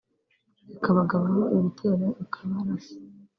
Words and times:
ikabagabaho 0.75 1.41
ibitero 1.55 2.07
ikabarasa 2.23 2.93